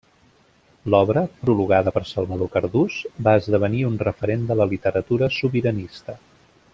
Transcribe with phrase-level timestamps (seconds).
[0.93, 2.97] L’obra, prologada per Salvador Cardús,
[3.29, 6.17] va esdevenir un referent de la literatura sobiranista.